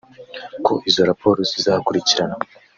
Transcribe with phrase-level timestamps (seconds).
[0.65, 2.41] ko izo raporo zizakurikiranwa